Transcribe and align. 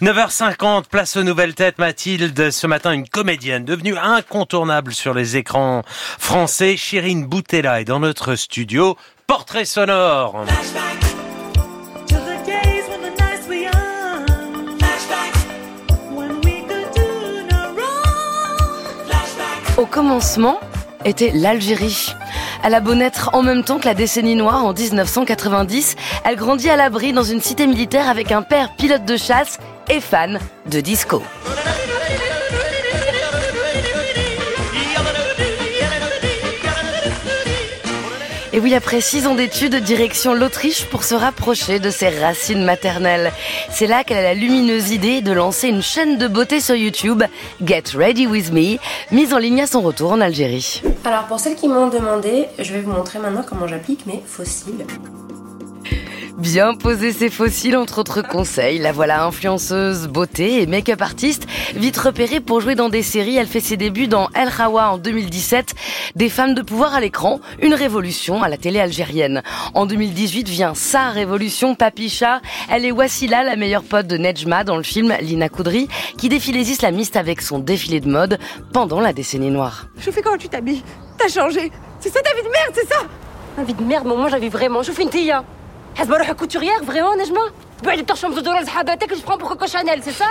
9h50, 0.00 0.84
place 0.84 1.16
aux 1.16 1.24
nouvelles 1.24 1.56
têtes. 1.56 1.78
Mathilde, 1.78 2.52
ce 2.52 2.68
matin, 2.68 2.92
une 2.92 3.08
comédienne 3.08 3.64
devenue 3.64 3.96
incontournable 3.98 4.94
sur 4.94 5.12
les 5.12 5.36
écrans 5.36 5.82
français. 5.88 6.76
Chirine 6.76 7.26
Boutella 7.26 7.80
est 7.80 7.84
dans 7.84 7.98
notre 7.98 8.36
studio. 8.36 8.96
Portrait 9.26 9.64
sonore. 9.64 10.44
Au 19.76 19.86
commencement 19.86 20.60
était 21.04 21.32
l'Algérie. 21.34 22.14
Elle 22.62 22.74
a 22.74 22.80
beau 22.80 22.94
naître 22.94 23.30
en 23.32 23.42
même 23.42 23.64
temps 23.64 23.80
que 23.80 23.86
la 23.86 23.94
décennie 23.94 24.36
noire 24.36 24.64
en 24.64 24.72
1990, 24.72 25.96
elle 26.24 26.36
grandit 26.36 26.70
à 26.70 26.76
l'abri 26.76 27.12
dans 27.12 27.24
une 27.24 27.40
cité 27.40 27.66
militaire 27.66 28.08
avec 28.08 28.30
un 28.30 28.42
père 28.42 28.76
pilote 28.76 29.04
de 29.04 29.16
chasse 29.16 29.58
et 29.90 30.00
fan 30.00 30.38
de 30.66 30.80
disco. 30.80 31.22
Et 38.58 38.60
oui, 38.60 38.74
après 38.74 39.00
six 39.00 39.26
ans 39.26 39.34
d'études, 39.34 39.76
direction 39.76 40.34
l'Autriche 40.34 40.86
pour 40.86 41.04
se 41.04 41.14
rapprocher 41.14 41.78
de 41.78 41.90
ses 41.90 42.08
racines 42.08 42.64
maternelles. 42.64 43.30
C'est 43.70 43.86
là 43.86 44.02
qu'elle 44.02 44.16
a 44.16 44.22
la 44.22 44.34
lumineuse 44.34 44.90
idée 44.90 45.20
de 45.20 45.30
lancer 45.32 45.68
une 45.68 45.82
chaîne 45.82 46.18
de 46.18 46.26
beauté 46.26 46.58
sur 46.58 46.74
YouTube, 46.74 47.22
Get 47.64 47.84
Ready 47.94 48.26
With 48.26 48.50
Me, 48.52 48.78
mise 49.12 49.32
en 49.32 49.38
ligne 49.38 49.60
à 49.60 49.66
son 49.66 49.80
retour 49.82 50.12
en 50.12 50.20
Algérie. 50.20 50.82
Alors 51.04 51.26
pour 51.26 51.38
celles 51.38 51.54
qui 51.56 51.68
m'ont 51.68 51.88
demandé, 51.88 52.46
je 52.58 52.72
vais 52.72 52.80
vous 52.80 52.90
montrer 52.90 53.18
maintenant 53.18 53.44
comment 53.46 53.68
j'applique 53.68 54.06
mes 54.06 54.22
fossiles. 54.26 54.86
Bien 56.38 56.74
poser 56.74 57.12
ses 57.12 57.30
fossiles 57.30 57.76
entre 57.76 57.98
autres 57.98 58.22
conseils. 58.22 58.78
La 58.78 58.92
voilà 58.92 59.24
influenceuse, 59.24 60.06
beauté 60.06 60.62
et 60.62 60.66
make-up 60.66 61.02
artiste. 61.02 61.48
Vite 61.74 61.96
repérée 61.96 62.38
pour 62.38 62.60
jouer 62.60 62.76
dans 62.76 62.88
des 62.88 63.02
séries, 63.02 63.36
elle 63.36 63.48
fait 63.48 63.58
ses 63.58 63.76
débuts 63.76 64.06
dans 64.06 64.28
El 64.34 64.48
Hawa 64.56 64.92
en 64.92 64.98
2017. 64.98 65.74
Des 66.14 66.28
femmes 66.28 66.54
de 66.54 66.62
pouvoir 66.62 66.94
à 66.94 67.00
l'écran, 67.00 67.40
une 67.60 67.74
révolution 67.74 68.40
à 68.40 68.48
la 68.48 68.56
télé 68.56 68.78
algérienne. 68.78 69.42
En 69.74 69.84
2018 69.84 70.48
vient 70.48 70.74
sa 70.74 71.10
révolution, 71.10 71.74
Papicha. 71.74 72.40
Elle 72.70 72.84
est 72.84 72.92
Wassila, 72.92 73.42
la 73.42 73.56
meilleure 73.56 73.82
pote 73.82 74.06
de 74.06 74.16
Nejma 74.16 74.62
dans 74.62 74.76
le 74.76 74.84
film 74.84 75.12
Lina 75.20 75.48
Koudri, 75.48 75.88
qui 76.18 76.28
défie 76.28 76.52
les 76.52 76.70
islamistes 76.70 77.16
avec 77.16 77.42
son 77.42 77.58
défilé 77.58 77.98
de 77.98 78.08
mode 78.08 78.38
pendant 78.72 79.00
la 79.00 79.12
décennie 79.12 79.50
noire. 79.50 79.86
Je 79.98 80.12
fais 80.12 80.22
comment 80.22 80.38
tu 80.38 80.48
t'habilles? 80.48 80.84
T'as 81.18 81.26
changé 81.28 81.72
C'est 81.98 82.10
ça 82.12 82.20
ta 82.22 82.32
vie 82.32 82.42
de 82.42 82.48
merde, 82.48 82.74
c'est 82.74 82.88
ça? 82.88 83.00
Ma 83.56 83.64
vie 83.64 83.74
de 83.74 83.82
merde, 83.82 84.06
moi 84.06 84.28
j'avais 84.28 84.48
vraiment. 84.48 84.84
Je 84.84 84.92
fais 84.92 85.02
une 85.02 85.10
tilla. 85.10 85.44
حسب 85.97 86.13
روحك 86.13 86.35
كوتوريير 86.35 86.85
فريمون 86.85 87.17
نجمه 87.17 87.51
تبيع 87.81 87.93
لي 87.93 88.01
الطرشم 88.01 88.35
في 88.35 88.41
دولار 88.41 88.65
صحاباتك 88.65 89.13
je 89.13 89.21
prends 89.21 89.37
pour 89.37 89.49
Coco 89.49 89.67
Chanel, 89.67 90.01
c'est 90.03 90.23
ça 90.23 90.29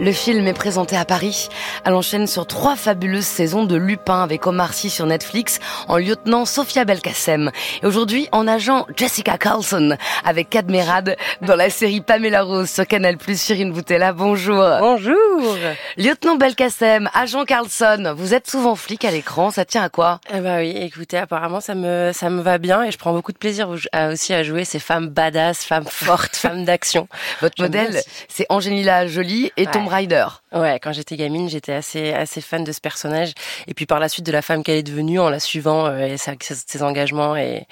Le 0.00 0.10
film 0.10 0.48
est 0.48 0.54
présenté 0.54 0.96
à 0.96 1.04
Paris. 1.04 1.48
Elle 1.84 1.94
enchaîne 1.94 2.26
sur 2.26 2.48
trois 2.48 2.74
fabuleuses 2.74 3.24
saisons 3.24 3.64
de 3.64 3.76
Lupin 3.76 4.24
avec 4.24 4.44
Omar 4.44 4.74
Sy 4.74 4.90
sur 4.90 5.06
Netflix, 5.06 5.60
en 5.86 5.98
lieutenant 5.98 6.44
Sofia 6.46 6.84
Belkacem. 6.84 7.52
Et 7.80 7.86
aujourd'hui, 7.86 8.28
en 8.32 8.48
agent 8.48 8.86
Jessica 8.96 9.38
Carlson 9.38 9.96
avec 10.24 10.50
Cadmerade 10.50 11.16
dans 11.42 11.54
la 11.54 11.70
série 11.70 12.00
Pamela 12.00 12.42
Rose 12.42 12.70
sur 12.70 12.86
Canal+. 12.88 13.16
Chirine 13.36 13.72
Boutella, 13.72 14.12
bonjour. 14.12 14.64
Bonjour. 14.80 15.56
Lieutenant 15.96 16.34
Belkacem, 16.34 17.08
agent 17.14 17.44
Carlson, 17.44 18.14
vous 18.16 18.34
êtes 18.34 18.50
souvent 18.50 18.74
flic 18.74 19.04
à 19.04 19.12
l'écran, 19.12 19.52
ça 19.52 19.64
tient 19.64 19.84
à 19.84 19.90
quoi? 19.90 20.20
Eh 20.34 20.40
bah 20.40 20.56
oui, 20.58 20.70
écoutez, 20.76 21.18
apparemment 21.18 21.60
ça 21.60 21.76
me 21.76 22.10
ça 22.12 22.30
me 22.30 22.42
va 22.42 22.58
bien 22.58 22.82
et 22.82 22.90
je 22.90 22.98
prends 22.98 23.12
beaucoup 23.12 23.32
de 23.32 23.38
plaisir 23.38 23.68
aussi 23.68 24.34
à 24.34 24.42
jouer 24.42 24.64
ces 24.64 24.80
femmes 24.80 25.08
badass, 25.08 25.64
femmes 25.64 25.86
fortes, 25.86 26.34
femmes 26.36 26.64
d'action. 26.64 27.06
Votre 27.40 27.62
modèle, 27.62 28.00
c'est 28.28 28.46
Angelina 28.48 29.06
Jolie 29.06 29.52
et 29.56 29.66
Rider. 29.88 30.30
Ouais, 30.54 30.78
quand 30.80 30.92
j'étais 30.92 31.16
gamine, 31.16 31.48
j'étais 31.48 31.72
assez 31.72 32.12
assez 32.12 32.40
fan 32.40 32.62
de 32.64 32.72
ce 32.72 32.80
personnage 32.80 33.32
et 33.66 33.74
puis 33.74 33.86
par 33.86 33.98
la 33.98 34.08
suite 34.08 34.24
de 34.26 34.32
la 34.32 34.40
femme 34.42 34.62
qu'elle 34.62 34.76
est 34.76 34.82
devenue 34.84 35.18
en 35.18 35.28
la 35.28 35.40
suivant 35.40 35.86
euh, 35.86 36.06
et 36.06 36.16
ses, 36.16 36.36
ses 36.40 36.82
engagements 36.82 37.36
et 37.36 37.66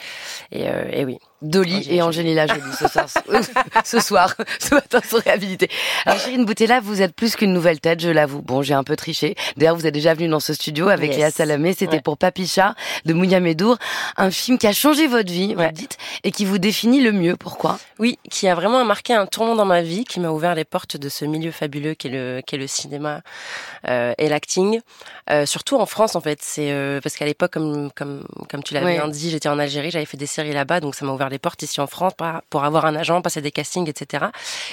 et, 0.51 0.69
euh, 0.69 0.85
et 0.93 1.05
oui. 1.05 1.19
Dolly 1.43 1.89
et 1.91 2.03
Angelina 2.03 2.47
Jolie 2.47 2.61
ce 2.79 2.87
soir, 2.87 3.07
ce 3.85 3.99
soir, 4.01 4.37
ce 4.61 4.77
matin 4.77 5.01
sont 5.09 5.17
réhabilités. 5.25 5.69
Alors 6.07 6.21
Chérine 6.21 6.45
Boutella, 6.45 6.79
vous 6.79 7.03
êtes 7.03 7.17
plus 7.17 7.35
qu'une 7.35 7.53
nouvelle 7.53 7.81
tête, 7.81 7.99
je 8.01 8.11
l'avoue. 8.11 8.43
Bon, 8.43 8.63
j'ai 8.63 8.75
un 8.75 8.85
peu 8.85 8.95
triché. 8.95 9.35
D'ailleurs, 9.57 9.75
vous 9.75 9.85
êtes 9.85 9.93
déjà 9.95 10.15
venue 10.15 10.29
dans 10.29 10.39
ce 10.39 10.55
studio 10.55 10.89
avec 10.89 11.11
Yes. 11.11 11.17
Léa 11.19 11.31
Salamé. 11.33 11.73
C'était 11.73 11.97
Ouais. 11.97 12.01
pour 12.01 12.17
Papicha 12.17 12.77
de 13.07 13.13
Mounia 13.13 13.41
Medour, 13.41 13.77
un 14.17 14.31
film 14.31 14.57
qui 14.57 14.69
a 14.69 14.73
changé 14.73 15.09
votre 15.09 15.33
vie, 15.33 15.55
vous 15.55 15.61
Ouais. 15.61 15.67
le 15.67 15.73
dites, 15.73 15.99
et 16.23 16.31
qui 16.31 16.45
vous 16.45 16.59
définit 16.59 17.01
le 17.01 17.11
mieux. 17.11 17.35
Pourquoi? 17.37 17.81
Oui, 17.99 18.21
qui 18.31 18.47
a 18.47 18.55
vraiment 18.55 18.85
marqué 18.85 19.13
un 19.13 19.27
tournant 19.27 19.57
dans 19.57 19.65
ma 19.65 19.83
vie, 19.83 20.05
qui 20.05 20.21
m'a 20.21 20.31
ouvert 20.31 20.55
les 20.55 20.65
portes 20.65 20.97
de 20.97 21.09
ce 21.09 21.25
milieu 21.25 21.51
fabuleux 21.51 21.95
qu'est 21.95 22.09
le 22.09 22.41
qu'est 22.47 22.57
le 22.57 22.69
cinéma 22.73 23.23
euh, 23.89 24.15
et 24.19 24.29
l'acting. 24.29 24.81
Euh, 25.31 25.47
surtout 25.47 25.77
en 25.77 25.87
France 25.87 26.17
en 26.17 26.21
fait, 26.21 26.39
c'est 26.43 26.73
euh, 26.73 27.01
parce 27.01 27.17
qu'à 27.17 27.25
l'époque 27.27 27.53
comme 27.53 27.91
comme 27.93 28.27
comme 28.49 28.63
tu 28.63 28.75
l'avais 28.75 28.87
Ouais. 28.87 28.97
bien 28.97 29.09
dit, 29.09 29.31
j'étais 29.31 29.49
en 29.49 29.59
Algérie, 29.59 29.91
j'avais 29.91 30.07
fait 30.07 30.17
des 30.17 30.27
séries 30.27 30.53
là-bas, 30.53 30.81
donc 30.81 30.95
ça 30.95 31.05
m'a 31.05 31.13
ouvert 31.13 31.29
les 31.29 31.39
portes 31.39 31.63
ici 31.63 31.81
en 31.81 31.87
France 31.87 32.15
pour, 32.51 32.65
avoir 32.65 32.85
un 32.87 32.97
agent, 32.97 33.23
passer 33.23 33.41
des 33.41 33.53
castings, 33.53 33.89
etc. 33.89 34.27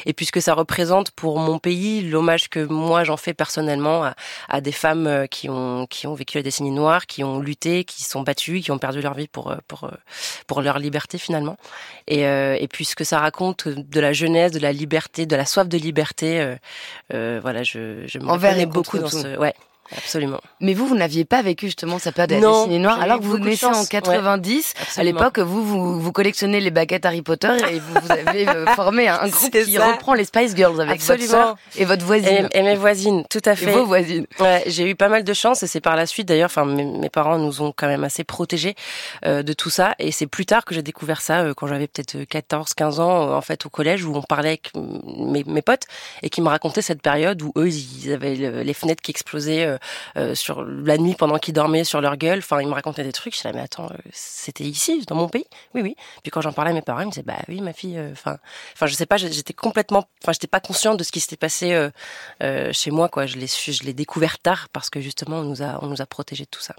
Et 0.06 0.14
puisque 0.14 0.42
ça 0.42 0.54
représente 0.54 1.12
pour 1.12 1.38
mon 1.40 1.60
pays 1.60 2.02
l'hommage 2.02 2.50
que 2.50 2.66
moi 2.66 3.04
j'en 3.04 3.18
fais 3.18 3.34
personnellement 3.34 4.04
à, 4.04 4.16
à 4.48 4.62
des 4.62 4.72
femmes 4.72 5.28
qui 5.30 5.50
ont 5.50 5.86
qui 5.88 6.08
ont 6.08 6.16
vécu 6.16 6.38
la 6.38 6.44
décennie 6.44 6.72
noire, 6.72 7.06
qui 7.06 7.24
ont 7.24 7.40
lutté, 7.40 7.84
qui 7.84 8.04
sont 8.04 8.22
battues, 8.22 8.62
qui 8.62 8.72
ont 8.72 8.80
perdu 8.80 9.02
leur 9.02 9.14
vie 9.14 9.28
pour 9.28 9.54
pour 9.68 9.90
pour 10.48 10.62
leur 10.62 10.80
liberté 10.80 11.18
finalement. 11.18 11.58
Et, 12.08 12.26
euh, 12.26 12.58
et 12.60 12.68
puisque 12.68 13.06
ça 13.06 13.20
raconte 13.20 13.68
de 13.68 14.00
la 14.00 14.14
jeunesse, 14.14 14.52
de 14.52 14.60
la 14.60 14.74
liberté, 14.74 15.26
de 15.26 15.36
la 15.36 15.46
soif 15.46 15.68
de 15.68 15.78
liberté, 15.78 16.42
euh, 16.42 16.56
euh, 17.14 17.40
voilà, 17.42 17.64
je, 17.64 17.89
je 18.08 18.20
me 18.20 18.28
Envers 18.28 18.58
et 18.60 18.66
beaucoup 18.66 19.00
dans 19.00 19.08
ce. 19.08 19.38
Ouais, 19.38 19.54
absolument. 19.96 20.40
Mais 20.60 20.74
vous, 20.74 20.88
vous 20.88 20.96
n'aviez 20.96 21.26
pas 21.26 21.42
vécu 21.42 21.68
justement 21.68 22.00
cette 22.00 22.16
période 22.16 22.30
de 22.30 22.36
la 22.46 22.52
décennie 22.52 22.80
noire, 22.80 23.00
alors 23.02 23.20
que 23.20 23.24
vous 23.26 23.38
naissez 23.40 23.66
en 23.66 23.74
chance. 23.74 23.90
90. 23.90 24.74
À 24.98 25.04
l'époque, 25.04 25.40
vous, 25.40 25.64
vous, 25.64 26.00
vous 26.00 26.12
collectionnez 26.12 26.60
les 26.60 26.72
baguettes 26.72 27.06
Harry 27.06 27.22
Potter 27.22 27.56
et 27.72 27.80
vous, 27.80 27.94
vous 28.02 28.12
avez 28.12 28.48
euh, 28.50 28.66
formé 28.76 29.08
un, 29.08 29.20
un 29.22 29.28
groupe 29.30 29.52
qui 29.52 29.74
ça. 29.74 29.88
reprend 29.92 30.14
les 30.14 30.26
Spice 30.26 30.56
Girls 30.56 30.80
avec 30.82 31.02
votre 31.02 31.14
Absolument. 31.24 31.56
et 31.78 31.86
votre 31.86 32.06
voisine. 32.06 32.48
Et, 32.54 32.60
et 32.60 32.64
mes 32.64 32.76
voisines, 32.76 33.24
tout 33.30 33.42
à 33.46 33.54
Et 33.54 33.56
fait. 33.56 33.72
vos 33.72 33.86
voisines. 33.86 34.26
Ouais, 34.40 34.64
j'ai 34.68 34.90
eu 34.90 34.96
pas 34.96 35.10
mal 35.10 35.24
de 35.24 35.34
chance 35.34 35.64
et 35.64 35.68
c'est 35.68 35.82
par 35.82 35.96
la 35.96 36.06
suite 36.06 36.28
d'ailleurs, 36.28 36.48
enfin 36.50 36.66
mes, 36.66 36.84
mes 36.86 37.10
parents 37.10 37.38
nous 37.38 37.62
ont 37.62 37.74
quand 37.76 37.88
même 37.88 38.04
assez 38.04 38.24
protégés 38.24 38.76
euh, 39.26 39.44
de 39.44 39.54
tout 39.54 39.70
ça 39.70 39.96
et 40.00 40.12
c'est 40.12 40.28
plus 40.28 40.46
tard 40.46 40.66
que 40.66 40.74
j'ai 40.76 40.84
découvert 40.84 41.22
ça 41.22 41.40
euh, 41.42 41.54
quand 41.54 41.68
j'avais 41.68 41.88
peut-être 41.88 42.24
14 42.26 42.74
15 42.74 43.00
ans 43.00 43.30
euh, 43.30 43.34
en 43.36 43.42
fait 43.42 43.66
au 43.66 43.70
collège 43.70 44.04
où 44.06 44.16
on 44.16 44.22
parlait 44.22 44.50
avec 44.50 44.72
mm, 44.76 45.32
mes, 45.32 45.44
mes 45.46 45.62
potes 45.62 45.84
et 46.24 46.30
qui 46.30 46.42
me 46.42 46.48
racontaient 46.50 46.82
cette 46.82 47.02
période 47.02 47.42
où 47.42 47.52
eux 47.58 47.68
ils 47.70 48.12
avaient 48.14 48.36
le- 48.36 48.62
les 48.64 48.74
fenêtres 48.74 49.02
qui 49.02 49.12
explosaient 49.12 49.79
sur 50.34 50.64
la 50.64 50.98
nuit 50.98 51.16
pendant 51.16 51.38
qu'ils 51.38 51.54
dormaient 51.54 51.84
sur 51.84 52.02
leur 52.02 52.18
gueule, 52.18 52.40
enfin 52.40 52.62
ils 52.62 52.68
me 52.68 52.74
racontaient 52.74 53.04
des 53.04 53.12
trucs, 53.12 53.34
je 53.36 53.40
disais 53.42 53.54
mais 53.54 53.62
attends, 53.62 53.86
euh, 53.86 53.98
c'était 54.12 54.64
ici 54.64 55.04
dans 55.08 55.16
mon 55.16 55.30
pays? 55.30 55.46
Oui 55.74 55.82
oui. 55.82 55.96
Puis 56.24 56.32
quand 56.32 56.42
j'en 56.42 56.52
parlais 56.54 56.72
à 56.72 56.74
mes 56.74 56.82
parents, 56.82 57.02
ils 57.02 57.06
me 57.08 57.12
disaient 57.12 57.24
bah 57.24 57.36
oui 57.48 57.62
ma 57.62 57.74
fille 57.74 57.98
euh, 57.98 58.12
enfin 58.12 58.38
enfin 58.74 58.88
je 58.88 58.94
sais 58.96 59.06
pas, 59.06 59.18
j'étais 59.18 59.54
complètement 59.54 60.06
enfin 60.24 60.32
j'étais 60.34 60.48
pas 60.48 60.60
consciente 60.60 60.98
de 60.98 61.04
ce 61.04 61.12
qui 61.12 61.20
s'était 61.20 61.38
passé 61.38 61.74
euh, 61.74 61.90
euh, 62.44 62.72
chez 62.74 62.92
moi 62.92 63.10
quoi 63.10 63.26
je 63.26 63.38
l'ai 63.38 63.48
su 63.48 63.72
je 63.74 63.84
l'ai 63.84 63.94
découvert 63.94 64.40
tard 64.40 64.68
parce 64.74 64.90
que 64.90 65.00
justement 65.02 65.38
on 65.38 65.44
nous 65.44 65.62
a 65.62 65.80
on 65.82 65.88
nous 65.88 66.02
a 66.02 66.06
protégés 66.06 66.44
de 66.46 66.50
tout 66.50 66.62
ça 66.62 66.76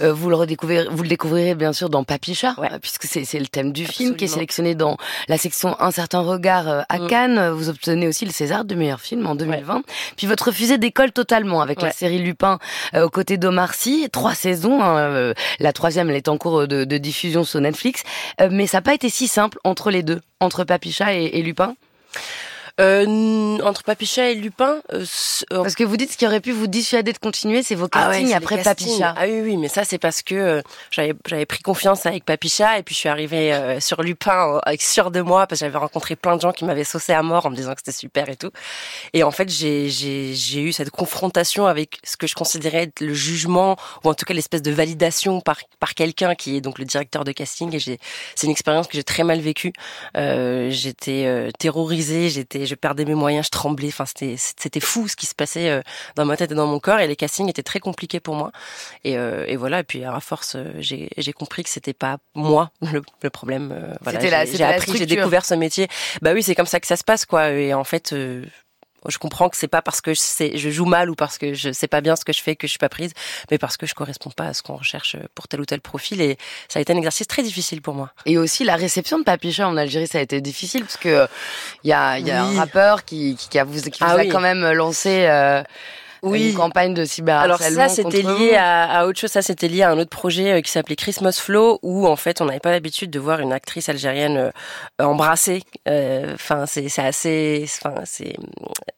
Euh, 0.00 0.12
vous 0.12 0.28
le 0.30 0.36
redécouvrirez, 0.36 0.86
vous 0.90 1.02
le 1.02 1.08
découvrirez 1.08 1.54
bien 1.54 1.72
sûr 1.72 1.90
dans 1.90 2.04
Papicha, 2.04 2.54
Ouais. 2.58 2.72
euh, 2.72 2.78
puisque 2.78 3.04
c'est 3.04 3.38
le 3.38 3.46
thème 3.46 3.72
du 3.72 3.84
film 3.86 4.16
qui 4.16 4.24
est 4.24 4.28
sélectionné 4.28 4.74
dans 4.74 4.96
la 5.28 5.36
section 5.38 5.76
Un 5.80 5.90
certain 5.90 6.20
regard 6.20 6.68
euh, 6.68 6.82
à 6.88 6.98
Mm. 6.98 7.06
Cannes. 7.08 7.50
Vous 7.50 7.68
obtenez 7.68 8.06
aussi 8.08 8.24
le 8.24 8.30
César 8.32 8.64
de 8.64 8.74
meilleur 8.74 9.00
film 9.00 9.26
en 9.26 9.34
2020. 9.34 9.82
Puis 10.16 10.26
votre 10.26 10.50
fusée 10.52 10.78
décolle 10.78 11.12
totalement 11.12 11.60
avec 11.60 11.80
la 11.82 11.88
Ouais. 11.88 11.92
série 11.94 12.18
Lupin 12.22 12.58
euh, 12.94 13.04
aux 13.04 13.10
côtés 13.10 13.36
d'Omar 13.36 13.74
Sy. 13.74 14.08
Trois 14.10 14.34
saisons. 14.34 14.82
hein, 14.82 14.98
euh, 14.98 15.34
la 15.60 15.72
troisième, 15.72 16.10
elle 16.10 16.16
est 16.16 16.28
en 16.28 16.38
cours 16.38 16.66
de, 16.66 16.84
diffusion 16.84 17.44
sur 17.44 17.60
Netflix. 17.60 18.02
Euh, 18.40 18.48
mais 18.50 18.66
ça 18.66 18.78
n'a 18.78 18.82
pas 18.82 18.94
été 18.94 19.08
si 19.08 19.28
simple 19.28 19.58
entre 19.64 19.90
les 19.90 20.02
deux, 20.02 20.20
entre 20.40 20.64
Papicha 20.64 21.12
et 21.12 21.42
Lupin? 21.42 21.74
Euh, 22.80 23.58
entre 23.62 23.82
Papicha 23.84 24.30
et 24.30 24.34
Lupin 24.34 24.80
euh, 24.92 25.04
euh, 25.52 25.62
Parce 25.62 25.74
que 25.74 25.84
vous 25.84 25.96
dites 25.96 26.12
ce 26.12 26.16
qui 26.16 26.26
aurait 26.26 26.40
pu 26.40 26.52
vous 26.52 26.66
dissuader 26.66 27.12
de 27.12 27.18
continuer, 27.18 27.62
c'est 27.62 27.74
vos 27.74 27.88
Ah 27.92 28.08
ouais, 28.08 28.14
castings 28.14 28.28
c'est 28.28 28.34
après. 28.34 28.62
Papicha. 28.62 29.14
Ah 29.16 29.24
oui, 29.26 29.40
oui, 29.42 29.56
mais 29.56 29.68
ça 29.68 29.84
c'est 29.84 29.98
parce 29.98 30.22
que 30.22 30.34
euh, 30.34 30.62
j'avais 30.90 31.14
j'avais 31.26 31.46
pris 31.46 31.62
confiance 31.62 32.06
avec 32.06 32.24
Papicha 32.24 32.78
et 32.78 32.82
puis 32.82 32.94
je 32.94 33.00
suis 33.00 33.08
arrivée 33.08 33.52
euh, 33.52 33.80
sur 33.80 34.02
Lupin 34.02 34.60
avec 34.64 34.80
sûr 34.80 35.10
de 35.10 35.20
moi 35.20 35.46
parce 35.46 35.60
que 35.60 35.66
j'avais 35.66 35.78
rencontré 35.78 36.16
plein 36.16 36.36
de 36.36 36.40
gens 36.40 36.52
qui 36.52 36.64
m'avaient 36.64 36.84
saucé 36.84 37.12
à 37.12 37.22
mort 37.22 37.46
en 37.46 37.50
me 37.50 37.56
disant 37.56 37.72
que 37.72 37.80
c'était 37.84 37.96
super 37.96 38.28
et 38.28 38.36
tout. 38.36 38.50
Et 39.12 39.22
en 39.22 39.30
fait, 39.30 39.48
j'ai 39.48 39.88
j'ai 39.88 40.34
j'ai 40.34 40.62
eu 40.62 40.72
cette 40.72 40.90
confrontation 40.90 41.66
avec 41.66 41.98
ce 42.04 42.16
que 42.16 42.26
je 42.26 42.34
considérais 42.34 42.84
être 42.84 43.00
le 43.00 43.14
jugement 43.14 43.76
ou 44.04 44.08
en 44.08 44.14
tout 44.14 44.24
cas 44.24 44.34
l'espèce 44.34 44.62
de 44.62 44.72
validation 44.72 45.40
par 45.40 45.58
par 45.78 45.94
quelqu'un 45.94 46.34
qui 46.34 46.56
est 46.56 46.60
donc 46.60 46.78
le 46.78 46.84
directeur 46.84 47.24
de 47.24 47.32
casting 47.32 47.74
et 47.74 47.78
j'ai 47.78 47.98
c'est 48.34 48.46
une 48.46 48.52
expérience 48.52 48.86
que 48.86 48.94
j'ai 48.94 49.04
très 49.04 49.24
mal 49.24 49.40
vécue. 49.40 49.72
Euh, 50.16 50.70
j'étais 50.70 51.50
terrorisée, 51.58 52.30
j'étais 52.30 52.61
c'était, 52.62 52.66
je 52.66 52.74
perdais 52.74 53.04
mes 53.04 53.14
moyens, 53.14 53.46
je 53.46 53.50
tremblais. 53.50 53.88
Enfin, 53.88 54.06
c'était, 54.06 54.36
c'était 54.38 54.80
fou 54.80 55.08
ce 55.08 55.16
qui 55.16 55.26
se 55.26 55.34
passait 55.34 55.68
euh, 55.70 55.82
dans 56.16 56.24
ma 56.24 56.36
tête 56.36 56.52
et 56.52 56.54
dans 56.54 56.66
mon 56.66 56.80
corps. 56.80 57.00
Et 57.00 57.06
les 57.06 57.16
castings 57.16 57.48
étaient 57.48 57.62
très 57.62 57.80
compliqués 57.80 58.20
pour 58.20 58.34
moi. 58.34 58.52
Et, 59.04 59.16
euh, 59.18 59.44
et 59.48 59.56
voilà. 59.56 59.80
Et 59.80 59.84
puis 59.84 60.04
à 60.04 60.18
force, 60.20 60.54
euh, 60.56 60.64
j'ai, 60.78 61.08
j'ai 61.16 61.32
compris 61.32 61.62
que 61.64 61.70
c'était 61.70 61.92
pas 61.94 62.18
moi 62.34 62.70
le, 62.92 63.02
le 63.22 63.30
problème. 63.30 63.72
euh, 63.72 63.94
Voilà, 64.02 64.20
C'était 64.20 64.30
la- 64.30 64.44
j'ai, 64.44 64.64
appris, 64.64 64.92
j'ai 64.98 65.06
découvert 65.16 65.44
ce 65.44 65.54
métier. 65.54 65.88
Bah 66.22 66.32
oui, 66.32 66.42
c'est 66.42 66.54
comme 66.54 66.66
ça 66.66 66.80
que 66.80 66.86
ça 66.86 66.96
se 66.96 67.04
passe, 67.04 67.24
quoi. 67.26 67.50
Et 67.50 67.74
en 67.74 67.84
fait. 67.84 68.12
euh, 68.12 68.44
je 69.08 69.18
comprends 69.18 69.48
que 69.48 69.56
c'est 69.56 69.68
pas 69.68 69.82
parce 69.82 70.00
que 70.00 70.14
je, 70.14 70.20
sais, 70.20 70.52
je 70.56 70.70
joue 70.70 70.84
mal 70.84 71.10
ou 71.10 71.14
parce 71.14 71.38
que 71.38 71.54
je 71.54 71.72
sais 71.72 71.88
pas 71.88 72.00
bien 72.00 72.16
ce 72.16 72.24
que 72.24 72.32
je 72.32 72.40
fais 72.42 72.56
que 72.56 72.66
je 72.66 72.70
suis 72.72 72.78
pas 72.78 72.88
prise, 72.88 73.12
mais 73.50 73.58
parce 73.58 73.76
que 73.76 73.86
je 73.86 73.94
corresponds 73.94 74.30
pas 74.30 74.46
à 74.46 74.54
ce 74.54 74.62
qu'on 74.62 74.76
recherche 74.76 75.16
pour 75.34 75.48
tel 75.48 75.60
ou 75.60 75.64
tel 75.64 75.80
profil. 75.80 76.20
Et 76.20 76.38
ça 76.68 76.78
a 76.78 76.82
été 76.82 76.92
un 76.92 76.96
exercice 76.96 77.26
très 77.26 77.42
difficile 77.42 77.82
pour 77.82 77.94
moi. 77.94 78.10
Et 78.26 78.38
aussi 78.38 78.64
la 78.64 78.76
réception 78.76 79.18
de 79.18 79.24
Papicha 79.24 79.66
en 79.68 79.76
Algérie, 79.76 80.06
ça 80.06 80.18
a 80.18 80.20
été 80.22 80.40
difficile 80.40 80.82
parce 80.82 80.96
que 80.96 81.26
il 81.84 81.90
y 81.90 81.92
a, 81.92 82.18
y 82.18 82.30
a 82.30 82.44
Oui. 82.44 82.56
un 82.56 82.60
rappeur 82.60 83.04
qui, 83.04 83.36
qui, 83.36 83.48
qui 83.48 83.58
a 83.58 83.64
vous, 83.64 83.80
qui 83.80 83.90
vous 84.00 84.06
Ah 84.08 84.12
a 84.12 84.16
oui. 84.18 84.28
quand 84.28 84.40
même 84.40 84.70
lancé 84.72 85.26
euh, 85.28 85.62
Oui. 86.22 86.50
une 86.50 86.56
campagne 86.56 86.94
de 86.94 87.00
Alors 87.00 87.08
cyberharcèlement. 87.10 87.88
ça, 87.88 87.94
c'était 87.94 88.22
lié 88.22 88.54
à, 88.54 88.84
à 89.00 89.06
autre 89.06 89.18
chose. 89.18 89.30
Ça, 89.30 89.42
c'était 89.42 89.68
lié 89.68 89.82
à 89.82 89.90
un 89.90 89.98
autre 89.98 90.10
projet 90.10 90.52
euh, 90.52 90.60
qui 90.60 90.70
s'appelait 90.70 90.96
Christmas 90.96 91.32
Flow, 91.40 91.78
où 91.82 92.06
en 92.06 92.16
fait, 92.16 92.40
on 92.40 92.44
n'avait 92.44 92.60
pas 92.60 92.70
l'habitude 92.70 93.10
de 93.10 93.18
voir 93.18 93.40
une 93.40 93.52
actrice 93.52 93.88
algérienne 93.88 94.36
euh, 94.36 95.04
embrassée. 95.04 95.62
Euh, 95.88 96.32
Enfin, 96.34 96.66
c'est 96.66 96.88
c'est 96.88 97.02
assez. 97.02 97.66
Enfin, 97.84 98.02
c'est. 98.04 98.34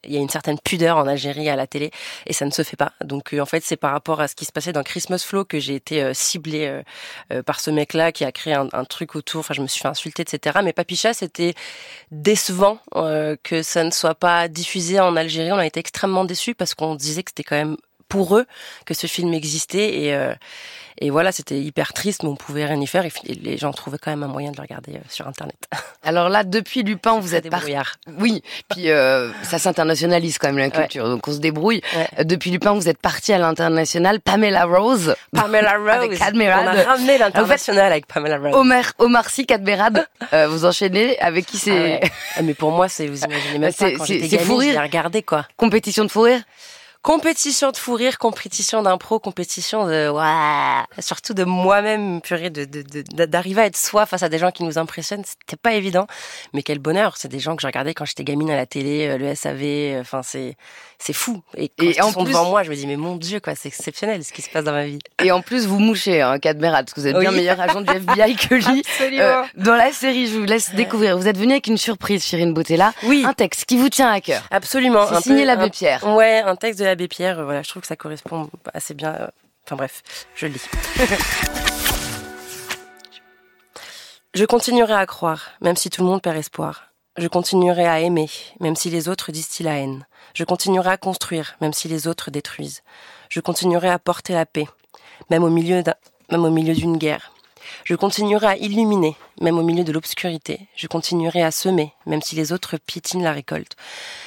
Il 0.07 0.13
y 0.13 0.17
a 0.19 0.21
une 0.21 0.29
certaine 0.29 0.59
pudeur 0.59 0.99
en 0.99 1.07
Algérie 1.07 1.49
à 1.49 1.57
la 1.57 1.67
télé, 1.67 1.91
et 2.27 2.33
ça 2.35 2.45
ne 2.45 2.51
se 2.51 2.63
fait 2.63 2.77
pas. 2.77 2.93
Donc, 3.03 3.33
euh, 3.33 3.41
en 3.41 3.47
fait, 3.47 3.65
c'est 3.65 3.77
par 3.77 3.93
rapport 3.93 4.21
à 4.21 4.29
ce 4.29 4.35
qui 4.35 4.45
se 4.45 4.53
passait 4.53 4.73
dans 4.73 4.83
Christmas 4.83 5.25
Flow 5.27 5.45
que 5.47 5.59
j'ai 5.59 5.75
été 5.77 6.03
euh, 6.03 6.13
ciblée 6.15 6.67
euh, 6.67 6.83
euh, 7.33 7.43
par 7.43 7.61
ce 7.61 7.71
mec-là 7.71 8.13
qui 8.13 8.25
a 8.25 8.33
créé 8.33 8.53
un, 8.55 8.69
un 8.73 8.85
truc 8.85 9.15
autour. 9.17 9.41
Enfin, 9.41 9.55
je 9.55 9.63
me 9.63 9.67
suis 9.67 9.81
fait 9.81 9.89
insulter, 9.89 10.23
etc. 10.23 10.59
Mais 10.63 10.73
Papicha, 10.75 11.15
c'était 11.15 11.55
décevant 12.11 12.79
euh, 12.97 13.37
que 13.43 13.63
ça 13.63 13.83
ne 13.85 13.91
soit 13.91 14.15
pas 14.15 14.49
diffusé 14.49 15.01
en 15.01 15.17
Algérie. 15.17 15.53
On 15.53 15.59
a 15.59 15.67
été 15.67 15.81
extrêmement 15.81 16.25
déçus 16.25 16.55
parce 16.55 16.75
qu'on 16.75 16.95
disait 16.95 17.14
que 17.23 17.31
c'était 17.31 17.45
quand 17.45 17.57
même 17.57 17.77
pour 18.09 18.37
eux 18.37 18.47
que 18.87 18.95
ce 18.95 19.07
film 19.07 19.33
existait 19.35 20.03
et 20.03 20.15
euh, 20.15 20.35
et 20.99 21.11
voilà 21.11 21.33
c'était 21.33 21.59
hyper 21.59 21.93
triste 21.93 22.23
mais 22.23 22.29
on 22.29 22.37
pouvait 22.37 22.67
rien 22.67 22.81
y 22.81 22.87
faire 22.87 23.05
et 23.05 23.11
les 23.27 23.57
gens 23.57 23.73
trouvaient 23.73 23.99
quand 23.99 24.11
même 24.11 24.23
un 24.23 24.29
moyen 24.29 24.53
de 24.53 24.57
le 24.57 24.63
regarder 24.63 24.93
euh, 24.97 25.01
sur 25.09 25.27
internet 25.27 25.57
Alors 26.05 26.29
là, 26.29 26.45
depuis 26.45 26.83
Lupin, 26.83 27.19
vous 27.19 27.35
êtes 27.35 27.49
parti. 27.49 27.75
Oui, 28.19 28.43
puis 28.69 28.91
euh, 28.91 29.33
ça 29.43 29.59
s'internationalise 29.59 30.37
quand 30.37 30.49
même 30.49 30.59
la 30.59 30.69
culture, 30.69 31.09
donc 31.09 31.27
on 31.27 31.33
se 31.33 31.39
débrouille. 31.39 31.81
Ouais. 31.97 32.25
Depuis 32.25 32.51
Lupin, 32.51 32.75
vous 32.75 32.91
êtes 32.91 32.99
parti 32.99 33.33
à 33.33 33.39
l'international. 33.39 34.21
Pamela 34.21 34.67
Rose, 34.67 35.17
Pamela 35.35 35.73
Rose 35.79 35.89
Avec 35.89 36.19
Cadmerade. 36.19 36.67
on 36.67 36.79
a 36.79 36.83
ramené 36.83 37.17
l'international 37.17 37.91
avec 37.91 38.07
Pamela 38.07 38.37
Rose 38.37 38.55
Omer, 38.55 38.93
Omar 38.99 39.31
Sy, 39.31 39.47
Cadmerade, 39.47 40.07
euh, 40.35 40.47
vous 40.47 40.67
enchaînez 40.67 41.19
avec 41.21 41.47
qui 41.47 41.57
Ah 41.57 41.65
c'est 41.65 41.71
ouais. 41.71 42.01
Ah, 42.37 42.43
mais 42.43 42.55
pour 42.55 42.71
moi 42.71 42.89
c'est 42.89 43.07
vous 43.07 43.25
imaginez 43.25 43.59
même 43.59 43.73
pas 43.73 43.91
quand 43.93 44.05
j'étais 44.05 44.29
gamine 44.37 44.61
l'ai 44.61 44.79
regardé 44.79 45.23
quoi 45.23 45.47
compétition 45.57 46.05
de 46.05 46.11
fou 46.11 46.21
rire? 46.23 46.43
Compétition 47.05 47.71
de 47.71 47.77
fou 47.77 47.93
rire, 47.95 48.17
compétition 48.19 48.83
d'impro, 48.83 49.19
compétition 49.19 49.87
de 49.87 50.09
ouah, 50.09 50.87
surtout 51.01 51.35
de 51.35 51.45
moi-même, 51.45 52.23
purée, 52.23 52.49
de 52.49 52.65
de- 52.65 52.81
de- 52.83 53.25
d'arriver 53.27 53.61
à 53.61 53.67
être 53.67 53.77
soi 53.77 54.07
face 54.07 54.23
à 54.23 54.31
des 54.31 54.39
gens 54.39 54.51
qui 54.51 54.65
nous 54.65 54.79
impressionnent, 54.79 55.23
c'était 55.25 55.61
pas 55.61 55.75
évident. 55.75 56.07
Mais 56.55 56.63
quel 56.63 56.79
bonheur, 56.79 57.19
c'est 57.19 57.29
des 57.29 57.41
gens 57.41 57.57
que 57.57 57.63
je 57.63 57.67
regardais 57.67 57.93
quand 57.93 58.07
j'étais 58.07 58.25
gamine 58.25 58.51
à 58.51 58.57
la 58.57 58.65
télé, 58.65 59.07
euh, 59.07 59.19
le 59.19 59.35
SAV, 59.35 59.61
euh, 59.63 60.01
enfin 60.01 60.23
c'est 60.25 60.57
c'est 60.99 61.13
fou. 61.13 61.43
Et 61.59 61.69
quand 61.69 61.85
Et 61.85 61.95
ils 61.97 62.03
en 62.03 62.11
sont 62.11 62.25
plus- 62.25 62.33
devant 62.33 62.49
moi, 62.49 62.63
je 62.63 62.71
me 62.71 62.75
dis 62.75 62.87
mais 62.87 62.97
mon 62.97 63.17
Dieu 63.17 63.39
quoi, 63.39 63.55
c'est 63.55 63.69
exceptionnel 63.69 64.25
ce 64.25 64.33
qui 64.33 64.41
se 64.41 64.49
passe 64.49 64.65
dans 64.65 64.73
ma 64.73 64.87
vie. 64.87 64.99
Et 65.23 65.31
en 65.31 65.43
plus, 65.43 65.67
vous 65.67 65.79
mouchez, 65.81 66.23
hein, 66.23 66.39
Cadmerade, 66.39 66.87
parce 66.87 66.95
que 66.95 67.01
vous 67.03 67.07
êtes 67.09 67.19
bien 67.19 67.31
Oui. 67.33 67.37
meilleur 67.37 67.61
agent 67.61 67.83
du 67.83 67.91
FBI 67.93 68.35
que 68.37 68.55
lui. 68.71 68.83
Euh, 69.21 69.43
dans 69.59 69.75
la 69.77 69.93
série, 69.93 70.27
je 70.27 70.39
vous 70.39 70.45
laisse 70.47 70.75
découvrir. 70.75 71.19
Vous 71.19 71.29
êtes 71.29 71.37
venu 71.37 71.53
avec 71.53 71.67
une 71.67 71.77
surprise, 71.77 72.25
Chirine 72.25 72.55
Boutella. 72.55 72.95
Oui. 73.03 73.25
Un 73.27 73.35
texte 73.35 73.67
qui 73.67 73.77
vous 73.77 73.91
tient 73.91 74.11
à 74.11 74.23
cœur. 74.23 74.43
Absolument. 74.51 75.07
C'est 75.07 75.17
un 75.17 75.21
signé 75.21 75.45
l'abbé 75.45 75.69
Pierre. 75.69 76.03
Ouais, 76.17 76.41
un 76.41 76.57
texte 76.57 76.81
de 76.81 76.85
l'abbé 76.95 77.09
Pierre. 77.09 77.41
euh, 77.41 77.45
Voilà, 77.45 77.63
je 77.63 77.69
trouve 77.69 77.83
que 77.83 77.89
ça 77.89 77.97
correspond 77.97 78.49
assez 78.73 78.95
bien. 78.95 79.13
euh, 79.15 79.27
Enfin 79.67 79.77
bref, 79.77 80.03
je 80.37 80.47
lis. 80.47 80.63
je 84.35 84.45
continuerai 84.45 84.93
à 84.95 85.07
croire, 85.07 85.53
même 85.63 85.75
si 85.77 85.89
tout 85.91 86.03
le 86.03 86.09
monde 86.09 86.21
perd 86.23 86.37
espoir. 86.37 86.91
Je 87.17 87.29
continuerai 87.29 87.87
à 87.87 88.01
aimer, 88.01 88.29
même 88.61 88.77
si 88.77 88.91
les 88.91 89.09
autres 89.09 89.33
distillent 89.33 89.65
la 89.67 89.79
haine. 89.79 90.07
Je 90.35 90.45
continuerai 90.45 90.91
à 90.91 90.97
construire, 90.97 91.57
même 91.61 91.73
si 91.73 91.89
les 91.89 92.07
autres 92.09 92.31
détruisent. 92.31 92.83
Je 93.31 93.41
continuerai 93.41 93.89
à 93.89 93.99
porter 93.99 94.35
la 94.35 94.45
paix, 94.47 94.67
même 95.31 95.45
au 95.45 95.51
milieu 95.51 95.83
d'une 96.75 96.99
guerre. 96.99 97.33
Je 97.85 97.95
continuerai 97.95 98.47
à 98.47 98.57
illuminer, 98.57 99.17
même 99.41 99.59
au 99.59 99.63
milieu 99.63 99.85
de 99.85 99.93
l'obscurité. 99.93 100.69
Je 100.77 100.87
continuerai 100.87 101.43
à 101.43 101.51
semer, 101.51 101.93
même 102.07 102.23
si 102.23 102.37
les 102.37 102.53
autres 102.53 102.77
piétinent 102.77 103.23
la 103.23 103.33
récolte. 103.33 103.77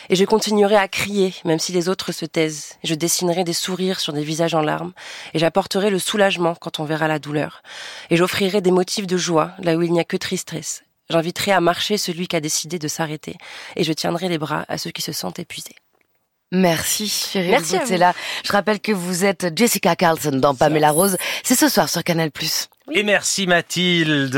Et 0.10 0.16
je 0.16 0.25
continuerai 0.25 0.75
à 0.75 0.88
crier, 0.88 1.34
même 1.45 1.60
si 1.60 1.72
les 1.72 1.89
autres 1.89 2.12
se 2.12 2.25
taisent. 2.25 2.75
Je 2.84 2.95
dessinerai 2.95 3.44
des 3.44 3.54
sourires 3.54 4.00
sur 4.00 4.13
des 4.13 4.24
visages 4.24 4.56
en 4.56 4.62
larmes. 4.62 4.94
Et 5.34 5.39
j'apporterai 5.39 5.89
le 5.89 6.00
soulagement 6.00 6.56
quand 6.56 6.80
on 6.80 6.86
verra 6.86 7.07
la 7.07 7.19
douleur. 7.19 7.62
Et 8.10 8.18
j'offrirai 8.18 8.62
des 8.62 8.72
motifs 8.72 9.07
de 9.07 9.18
joie, 9.18 9.51
là 9.60 9.75
où 9.75 9.81
il 9.81 9.92
n'y 9.92 10.00
a 10.00 10.06
que 10.06 10.18
tristesse. 10.18 10.83
J'inviterai 11.10 11.51
à 11.51 11.62
marcher 11.62 11.98
celui 11.98 12.28
qui 12.28 12.36
a 12.36 12.42
décidé 12.42 12.80
de 12.80 12.88
s'arrêter. 12.88 13.38
Et 13.75 13.83
je 13.83 13.94
tiendrai 13.94 14.28
les 14.28 14.38
bras 14.38 14.66
à 14.68 14.78
ceux 14.78 14.92
qui 14.92 15.01
se 15.01 15.13
sentent 15.13 15.40
épuisés. 15.40 15.75
Merci, 16.51 17.07
Chirine 17.10 17.51
Merci 17.51 17.75
à 17.75 17.80
vous. 17.80 17.86
Boutella. 17.86 18.13
Je 18.45 18.51
rappelle 18.51 18.80
que 18.80 18.94
vous 18.94 19.25
êtes 19.25 19.57
Jessica 19.57 19.95
Carlson 19.95 20.31
dans 20.31 20.56
Pamela 20.56 20.92
Rose. 20.92 21.18
C'est 21.44 21.56
ce 21.56 21.68
soir 21.68 21.90
sur 21.90 22.04
Canal+. 22.04 22.31
Et 22.94 23.04
merci 23.04 23.48
Mathilde. 23.48 24.36